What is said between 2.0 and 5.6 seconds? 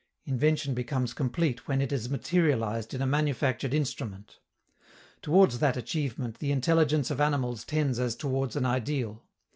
materialized in a manufactured instrument. Towards